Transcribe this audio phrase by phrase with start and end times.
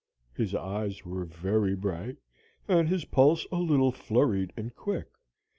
[0.33, 2.17] His eyes were very bright,
[2.67, 5.05] and his pulse a little flurried and quick.